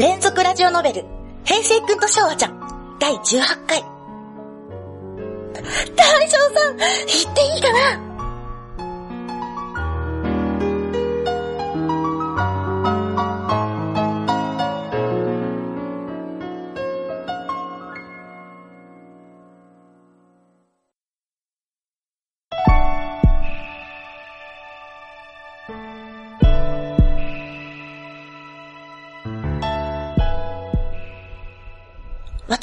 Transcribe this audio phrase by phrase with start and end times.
[0.00, 1.04] 連続ラジオノベル、
[1.44, 3.84] 平成くんと昭和ちゃん、第18回。
[5.94, 8.09] 大将さん、言っていいかな？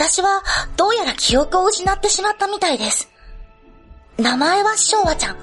[0.07, 0.41] 私は、
[0.77, 3.09] どうやら記憶を失ってしまったみたいです。
[4.17, 5.37] 名前は昭和ちゃん。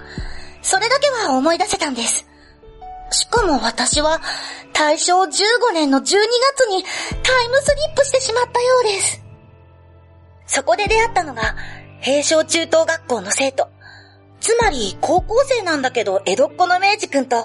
[0.62, 2.26] それだけは思い出せたんです。
[3.10, 4.22] しかも私は、
[4.72, 5.28] 大正15
[5.74, 6.16] 年の12月
[6.70, 6.82] に
[7.22, 9.22] タイムスリップしてしまったようです。
[10.46, 11.54] そこで出会ったのが、
[12.00, 13.68] 平正中等学校の生徒。
[14.40, 17.42] つまり、高校生なんだけど、江戸っ子の明治くんと、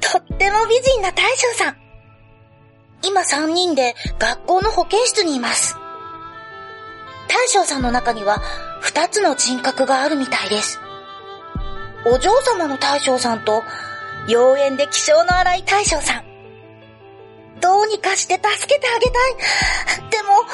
[0.00, 1.76] とっても美人な大将さん。
[3.04, 5.76] 今3人で学校の保健室にいます。
[7.28, 8.42] 大将さんの中には
[8.80, 10.80] 二つの人格があるみたいです。
[12.06, 13.62] お嬢様の大将さんと、
[14.28, 16.24] 妖艶で気性の荒い大将さん。
[17.60, 19.36] どうにかして助けてあげたい。
[20.10, 20.44] でも、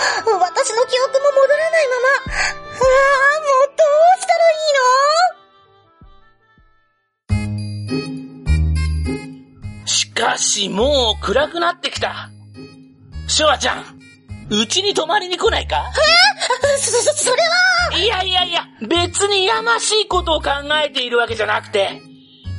[0.40, 2.08] 私の記憶も戻らないまま。
[2.16, 2.88] うわ
[3.36, 3.84] あ、もうど
[4.16, 4.62] うしたらい
[7.38, 7.68] い
[9.80, 9.86] の？
[9.86, 12.30] しかし、もう暗くなってきた。
[13.28, 14.00] シュワちゃん、
[14.50, 15.76] うちに泊まりに来ないか？
[15.76, 15.84] いの
[16.78, 20.50] そ、そ、それはいやいやいや、別にやましいことを考
[20.84, 22.00] えているわけじゃなくて、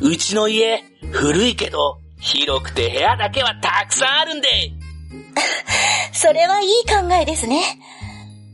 [0.02, 4.48] うちの家、古いけど、広くて部屋だけはたくさんあるんで。
[6.14, 7.62] それはいい考えですね。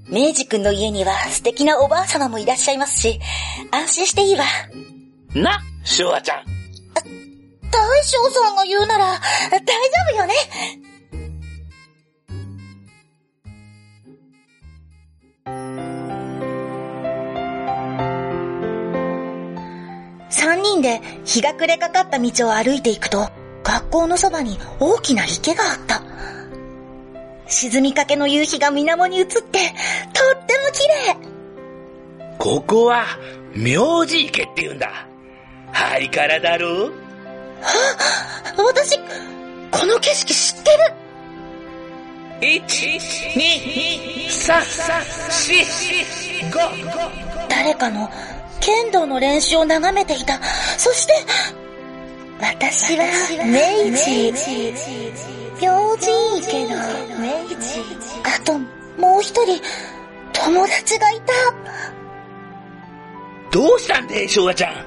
[0.08, 3.20] 明治くんの家には素敵なおばあ様もいらっしゃいますし、
[3.72, 4.44] 安心していいわ。
[5.34, 6.44] な、シュワちゃん。
[7.72, 9.06] 大将さんが言うなら、
[9.50, 9.66] 大丈
[10.14, 10.34] 夫よね。
[20.42, 23.30] 三人で日が暮れかかった道を歩いていくと、
[23.64, 26.02] 学校のそばに大きな池があった。
[27.46, 29.60] 沈みかけの夕日が水面に映って、とっても
[30.74, 31.16] 綺麗。
[32.40, 33.06] ここは、
[33.54, 35.06] 明治池って言うんだ。
[35.74, 36.94] ハイカラだろう？
[38.58, 38.98] 私、
[39.70, 40.72] この景色知って
[42.42, 42.58] る。
[42.64, 42.98] 一、
[43.38, 45.54] 二、三、四、
[46.50, 46.60] 五。
[47.48, 48.10] 誰かの
[48.62, 50.40] 剣道の練習を眺めていた。
[50.78, 51.14] そして、
[52.40, 53.06] 私は
[53.46, 54.32] 明治。
[54.32, 54.38] 明
[55.98, 56.76] 治いいけど、
[57.20, 57.82] 明治。
[58.24, 58.58] あと、
[59.00, 59.62] もう一人、
[60.34, 61.34] 友達がいた。
[63.52, 64.86] どうしたんで、昭和ちゃん。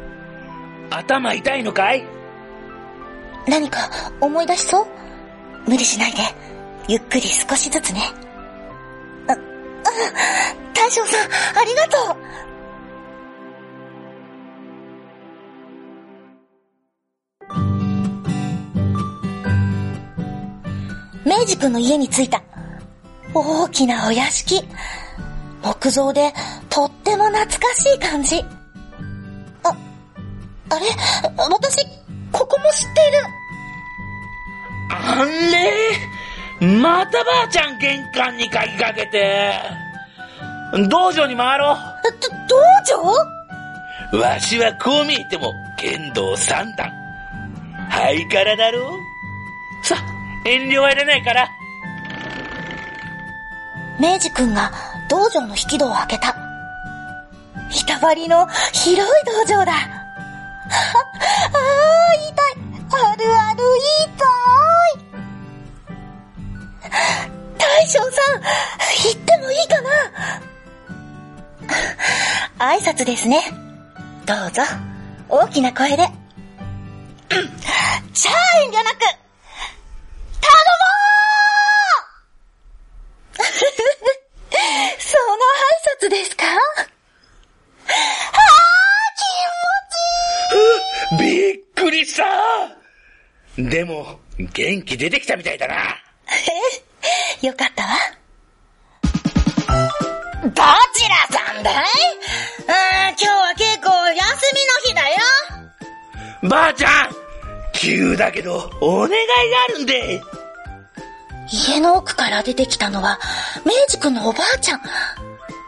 [0.91, 2.06] 頭痛いのかい？
[3.47, 4.87] 何か思い出しそう？
[5.67, 6.19] 無理しないで。
[6.89, 8.01] ゆっくり少しずつね。
[9.29, 9.37] あ、あ、
[10.75, 12.17] 大将さん、ありがとう。
[21.71, 22.43] の家に着いた。
[23.32, 24.62] 大きなお屋敷。
[25.62, 26.32] 木造で
[26.69, 28.44] とっても懐かしい感じ。
[29.62, 29.75] あ、
[30.71, 30.87] あれ？
[31.37, 31.87] 私、
[32.32, 33.19] ここも知っている。
[34.91, 35.25] あ
[36.60, 36.66] れ？
[36.66, 39.53] またばあちゃん玄関に鍵かけて。
[40.88, 41.76] 道場に回ろど、
[42.49, 42.56] 道
[44.12, 44.19] 場？
[44.19, 44.21] う。
[44.21, 46.91] わしはこう見えても剣道三段。
[47.88, 48.91] ハイカラだろ
[49.82, 49.97] うさ、
[50.44, 51.49] 遠慮はいらないから。
[54.00, 54.72] 明治くんが
[55.09, 56.37] 道場の引き戸を開けた。
[57.71, 59.72] 板張りの広い道場だ。
[59.72, 59.77] あ
[60.71, 62.65] あ、痛い。
[62.93, 63.62] あるある
[64.06, 64.25] 痛
[65.00, 65.05] い。
[67.59, 68.43] 大将さん、
[69.05, 69.91] 行ってもいいかな
[72.59, 73.43] 挨拶ですね。
[74.26, 74.62] どうぞ、
[75.28, 76.09] 大きな声で。
[78.12, 79.24] じゃあ遠慮なく、
[93.59, 95.75] でも、元気出てきたみたいだな。
[97.43, 97.89] え、 よかったわ。
[100.45, 101.75] どちらさんだい？
[102.69, 104.21] あー今日は結構休
[104.55, 105.17] みの日だよ。
[106.43, 107.15] ばあちゃん
[107.73, 109.17] 急だけど、お願いが
[109.69, 110.21] あるんで。
[111.50, 113.19] 家の奥から出てきたのは、
[113.65, 114.81] 明治くんのおばあちゃん。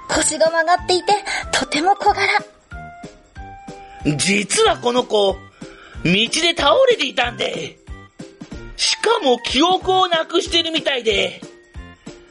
[0.09, 1.13] 腰が曲がっていて、
[1.53, 2.27] とても小柄。
[4.17, 5.37] 実はこの子、
[6.05, 7.79] 道で倒れていたんで。
[8.77, 11.41] しかも記憶をなくしてるみたいで。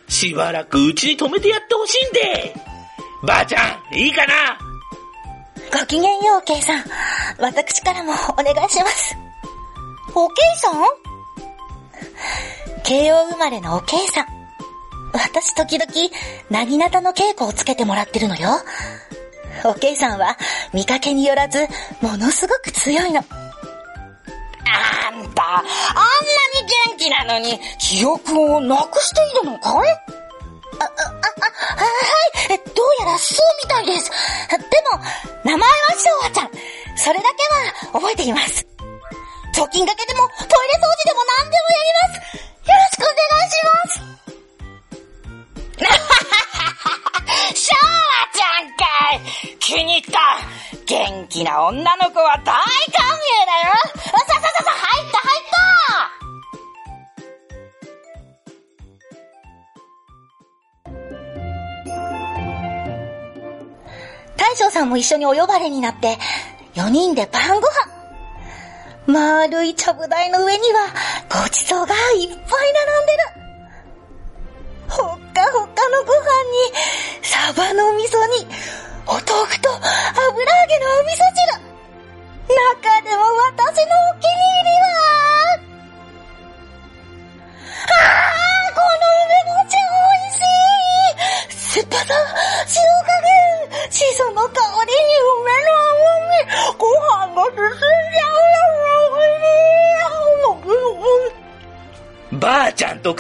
[0.07, 2.53] しばらくうちに泊めてやってほしいんで。
[3.23, 4.59] ばあちゃん、いいかな？
[5.79, 6.83] ごきげんよう、ケイさん。
[7.39, 9.15] 私からもお願いします。
[10.13, 10.75] おケイさん？
[12.83, 14.27] 慶応生まれのおケイさん。
[15.11, 15.91] 私時々、
[16.49, 18.49] なぎなたの稽古をつけてもらってるのよ。
[19.63, 20.37] おケイさんは
[20.73, 21.67] 見かけによらず、
[22.01, 23.23] ものすごく強いの。
[24.67, 29.89] あんた、あんなに元気なのに、記憶をなくしているのかい？
[29.89, 31.87] あ、あ、あ、は
[32.53, 34.11] い、どうやらそうみたいです。
[34.49, 34.57] で
[34.91, 34.99] も、
[35.43, 36.49] 名前は昭和ちゃん。
[36.97, 37.29] それだけ
[37.93, 38.65] は覚えています。
[39.53, 42.37] 貯金がけでも、トイレ掃除でも何でもやります。
[42.67, 43.15] よろしくお願
[43.47, 43.95] いします。
[47.53, 47.81] シャワ
[48.33, 48.83] ちゃんか
[49.13, 50.19] い気に入った
[50.85, 53.73] 元気な女の子は大歓迎だよ
[64.55, 66.17] 大将さんも一緒にお呼ばれになって、
[66.75, 69.43] 4人で晩ご飯。
[69.45, 70.87] 丸いちゃぶ台の上には、
[71.29, 73.35] ごちそうがいっぱい並んでる。
[74.87, 78.47] ほっかほっかのご飯に、サバの味噌に、
[79.05, 81.75] お豆腐と油揚げのお味噌汁。
[82.47, 84.24] 中でも私のお気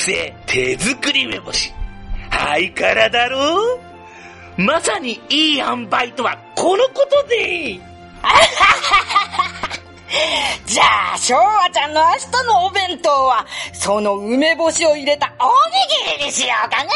[0.05, 1.73] 製手作り梅干し。
[2.29, 3.79] ハイカラだろ
[4.55, 7.79] まさにいい塩梅とはこのことで。
[10.67, 13.43] じゃあ、昭和ちゃんの明日のお弁当は、
[13.73, 15.51] その梅干しを入れたおに
[16.17, 16.89] ぎりにしようかね。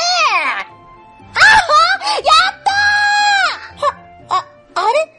[1.33, 1.49] あは
[2.15, 4.35] やったー。
[4.35, 4.45] は、あ、
[4.75, 5.11] あれ？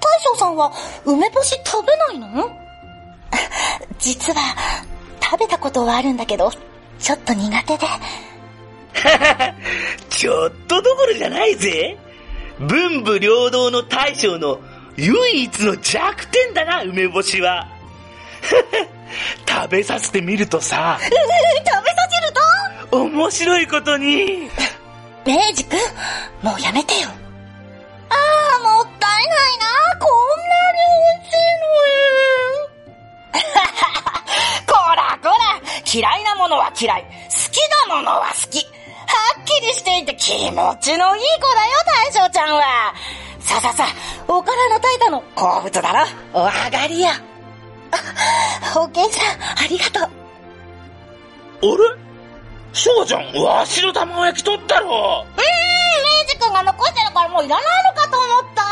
[0.00, 0.72] 大将さんは
[1.04, 2.50] 梅干し食べないの？
[4.00, 4.40] 実は、
[5.22, 6.52] 食べたことはあるんだけど、
[7.02, 7.86] ちょっと苦手で。
[10.08, 11.98] ちょっとどころじゃないぜ。
[12.60, 14.60] 文武両道の大将の
[14.96, 17.66] 唯一の弱点だな、梅干しは。
[19.48, 21.22] 食べさせてみるとさ、食べさ
[22.10, 22.32] せる
[22.90, 22.96] と？
[22.98, 24.48] 面白いことに、
[25.26, 25.78] 明治くん、
[26.46, 27.08] もうやめてよ。
[28.10, 28.14] あ
[28.60, 28.91] あ、もっ
[36.52, 37.02] のは嫌い。
[37.02, 37.08] 好
[37.50, 37.58] き
[37.88, 38.64] なものは好き。
[38.64, 38.70] は
[39.40, 42.94] っきりしていて気持ちのいい子だよ、大将ちゃんは。
[43.40, 46.06] さあさあさあ、おからの炊いたの好物だろ。
[46.32, 47.12] お上がりや。
[47.12, 48.84] のよ。
[48.84, 50.02] おけいさん、ありがとう。
[50.04, 52.02] あれ？
[52.72, 54.86] 翔ちゃん、わしの卵焼き取ったろ。
[54.88, 55.44] うーん、明
[56.28, 58.62] 治くんが残してるからもういらないのかと思った。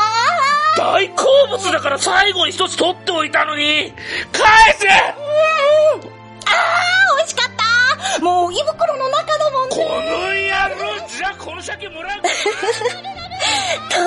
[0.77, 3.93] 大好物だから最後に一つ取っておいたのに、
[4.31, 4.87] 返せ！
[4.87, 6.20] うん。
[8.19, 9.75] もう胃袋の中だもんね。
[9.75, 12.21] この野郎、じゃあこの鮭もらう。
[12.21, 12.29] と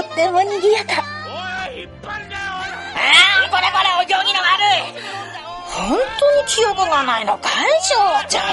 [0.01, 1.03] っても賑やか。
[1.27, 1.31] お
[1.73, 4.95] い、引っ張るなよ、あー、これこれお行儀の悪い
[5.67, 8.51] 本当に記憶がないのかい、昭和ちゃんは。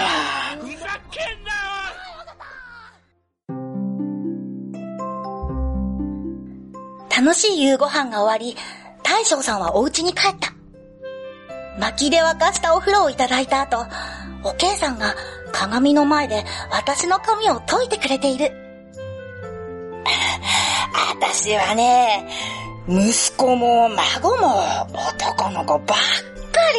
[0.59, 1.51] ふざけんな
[7.15, 8.57] 楽しい夕ご飯が終わり、
[9.03, 10.53] 大将さんはお家に帰った。
[11.77, 13.85] 薪で沸かしたお風呂をいただいた後、
[14.43, 15.13] おけいさんが
[15.51, 18.51] 鏡の前で私の髪を解いてくれている。
[21.19, 22.27] 私はね、
[22.87, 25.97] 息子も孫も男の子ばっか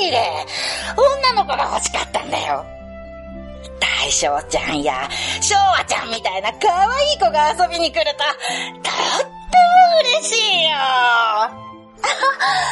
[0.00, 0.19] りで、
[0.97, 2.64] 女の子が欲しかったんだよ。
[3.81, 5.09] 大将ちゃんや
[5.41, 8.25] 昭和ちゃんみたいな可愛い子が遊びに来ると、と
[8.81, 9.23] っても
[10.19, 10.71] 嬉しいよ。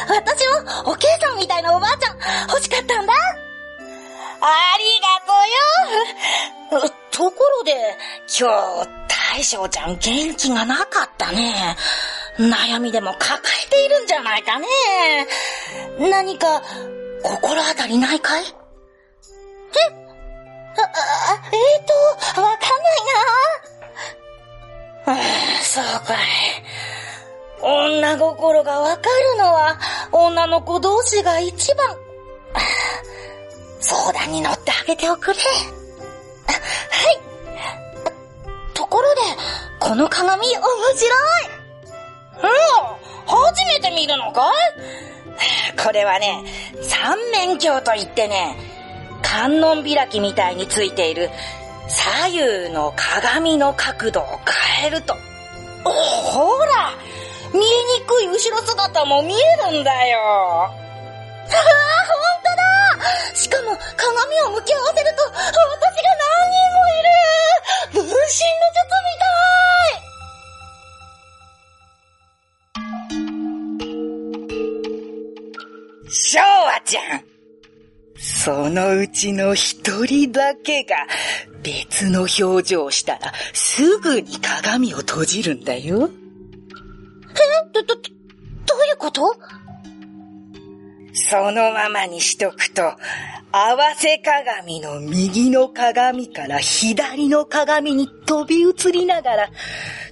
[0.09, 2.17] 私もおけいさんみたいなおばあちゃん
[2.49, 3.13] 欲しかったんだ。
[4.41, 4.77] あ
[7.11, 7.31] と。
[7.31, 7.73] ころで、
[8.39, 8.49] 今
[8.83, 8.89] 日、
[9.35, 11.77] 大将ちゃん元気がなかったね。
[12.39, 14.67] 悩みでも抱えているんじゃないかね。
[15.99, 16.63] 何か
[17.21, 18.43] 心当たりないかい？
[18.43, 18.47] え？
[20.77, 21.85] あ、えー
[22.35, 22.79] と、わかん
[25.05, 25.21] ないな。
[25.21, 25.23] あ
[25.63, 26.17] そうかい。
[27.61, 29.77] 女心がわかるのは
[30.11, 31.95] 女の子同士が一番。
[33.79, 35.39] 相談に乗ってあげておくれ。
[36.47, 36.53] は
[37.11, 37.19] い。
[38.73, 39.21] ところで、
[39.79, 41.49] この鏡面白い。
[42.35, 42.47] うん、
[43.27, 45.77] 初めて見るのかい？
[45.83, 46.43] これはね、
[46.81, 48.55] 三面鏡といってね、
[49.21, 51.29] 観音開きみたいについている
[51.87, 54.25] 左右の鏡の角度を
[54.79, 55.15] 変えると、
[55.83, 56.95] ほら
[57.53, 57.61] 見え
[57.99, 59.37] にくい後ろ姿も見え
[59.71, 60.19] るんだよ。
[60.19, 60.73] ああ、ほ
[62.39, 62.40] ん
[63.33, 65.43] しかも鏡を向き合わせると、私が
[66.17, 67.09] 何人もいる。
[67.93, 69.25] 分身の術みた
[76.07, 77.23] い昭和ちゃん。
[78.17, 80.95] そのうちの一人だけが
[81.63, 86.09] 別の表情をしたらすぐに鏡を閉じるんだよ。
[86.09, 86.11] え？
[87.73, 88.05] ど、ど、どう
[88.87, 89.21] いうこと？
[91.31, 92.83] そのままにしとくと、
[93.53, 99.49] 合わせ鏡の右の鏡から左の鏡に飛び移りながら、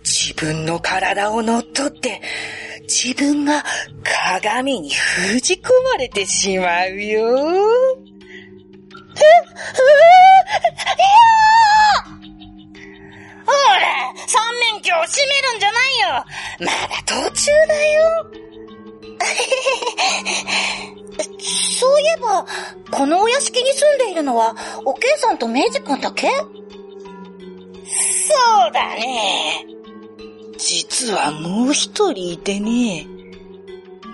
[0.02, 2.22] 自分の体を乗っ取って、
[2.84, 3.66] 自分が
[4.32, 6.96] 鏡に封じ込まれてしまうよ。
[6.96, 7.20] え、え、え、いや
[13.46, 13.84] ほら、
[14.26, 16.24] 三面鏡を閉めるんじゃないよ
[16.60, 18.40] まだ途中だよ
[21.80, 22.46] そういえば、
[22.92, 26.28] このお屋敷に住んでいるのは、おけいさんと明治くんだけ？
[26.30, 26.36] そ
[28.68, 29.66] うだね。
[30.58, 33.08] 実はもう一人いてね。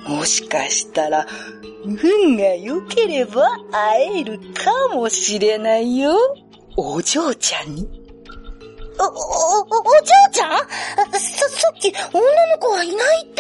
[0.07, 1.25] もしかしたら、
[1.84, 6.13] 運が良ければ会えるかもしれないよ。
[6.77, 7.89] お嬢ちゃんに。
[9.00, 9.15] お、お、お、お
[10.03, 10.57] 嬢ちゃん？
[11.19, 13.34] さ、さっき女の子はいないっ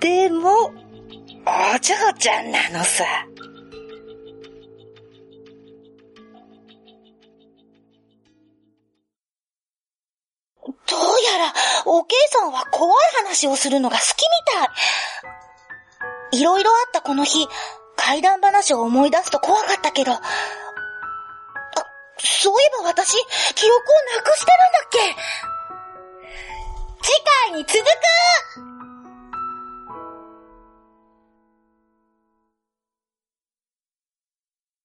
[0.00, 0.06] て。
[0.24, 0.72] でも、
[1.46, 3.04] お嬢ちゃんなのさ。
[10.64, 11.00] どう
[11.32, 11.54] やら、
[11.86, 14.14] おけいさんは怖い話をするのが好きみ
[16.32, 16.40] たい。
[16.40, 17.48] いろいろあったこの日、
[17.96, 20.20] 怪談話を思い出すと怖かったけど、あ、
[22.18, 23.12] そういえば私、
[23.54, 24.98] 記憶をなくしてるんだっけ
[27.02, 27.12] 次
[27.48, 28.79] 回に続く